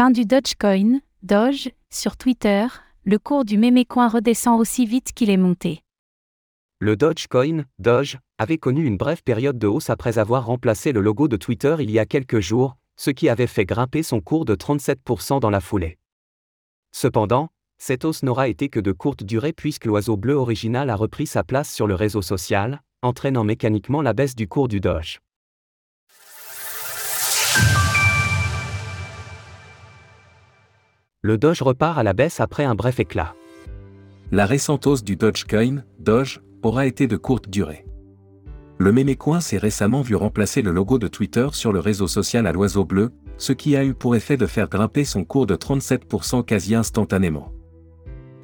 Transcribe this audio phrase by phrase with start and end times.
[0.00, 2.66] Fin du Dogecoin, Doge, sur Twitter,
[3.04, 5.82] le cours du mémécoin redescend aussi vite qu'il est monté.
[6.78, 11.28] Le Dogecoin, Doge, avait connu une brève période de hausse après avoir remplacé le logo
[11.28, 14.54] de Twitter il y a quelques jours, ce qui avait fait grimper son cours de
[14.54, 15.98] 37% dans la foulée.
[16.92, 21.26] Cependant, cette hausse n'aura été que de courte durée puisque l'oiseau bleu original a repris
[21.26, 25.20] sa place sur le réseau social, entraînant mécaniquement la baisse du cours du Doge.
[31.22, 33.34] Le Doge repart à la baisse après un bref éclat.
[34.32, 37.84] La récente hausse du Dogecoin, Doge, aura été de courte durée.
[38.78, 42.52] Le mémécoin s'est récemment vu remplacer le logo de Twitter sur le réseau social à
[42.52, 46.42] l'oiseau bleu, ce qui a eu pour effet de faire grimper son cours de 37%
[46.42, 47.52] quasi instantanément.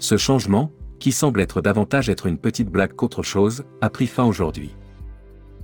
[0.00, 4.24] Ce changement, qui semble être davantage être une petite blague qu'autre chose, a pris fin
[4.24, 4.74] aujourd'hui.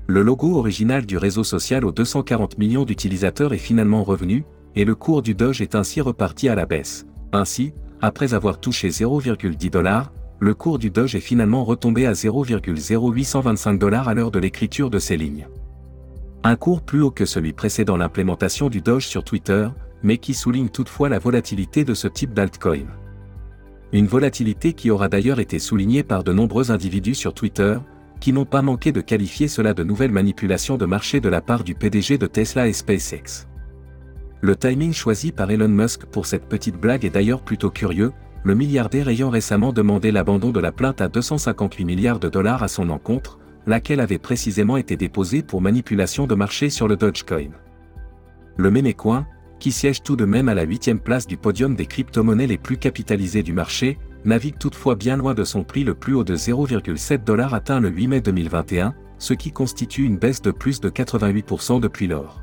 [0.06, 4.44] Le logo original du réseau social aux 240 millions d'utilisateurs est finalement revenu,
[4.76, 7.06] et le cours du Doge est ainsi reparti à la baisse.
[7.32, 13.78] Ainsi, après avoir touché 0,10 dollars, le cours du Doge est finalement retombé à 0,0825
[13.78, 15.46] dollars à l'heure de l'écriture de ces lignes.
[16.44, 19.68] Un cours plus haut que celui précédant l'implémentation du Doge sur Twitter,
[20.02, 22.86] mais qui souligne toutefois la volatilité de ce type d'altcoin.
[23.92, 27.76] Une volatilité qui aura d'ailleurs été soulignée par de nombreux individus sur Twitter,
[28.20, 31.64] qui n'ont pas manqué de qualifier cela de nouvelles manipulations de marché de la part
[31.64, 33.49] du PDG de Tesla et SpaceX.
[34.42, 38.54] Le timing choisi par Elon Musk pour cette petite blague est d'ailleurs plutôt curieux, le
[38.54, 42.88] milliardaire ayant récemment demandé l'abandon de la plainte à 258 milliards de dollars à son
[42.88, 47.50] encontre, laquelle avait précisément été déposée pour manipulation de marché sur le Dogecoin.
[48.56, 49.26] Le Mémécoin,
[49.58, 52.78] qui siège tout de même à la huitième place du podium des crypto-monnaies les plus
[52.78, 57.24] capitalisées du marché, navigue toutefois bien loin de son prix le plus haut de 0,7
[57.24, 61.78] dollars atteint le 8 mai 2021, ce qui constitue une baisse de plus de 88%
[61.78, 62.42] depuis lors.